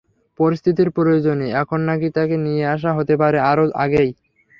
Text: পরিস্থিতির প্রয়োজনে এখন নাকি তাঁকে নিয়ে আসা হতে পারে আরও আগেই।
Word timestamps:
পরিস্থিতির 0.39 0.89
প্রয়োজনে 0.91 1.47
এখন 1.61 1.79
নাকি 1.89 2.07
তাঁকে 2.15 2.35
নিয়ে 2.45 2.63
আসা 2.75 2.91
হতে 2.97 3.13
পারে 3.21 3.37
আরও 3.51 3.65
আগেই। 3.83 4.09